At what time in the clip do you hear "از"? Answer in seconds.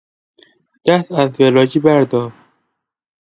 1.11-1.41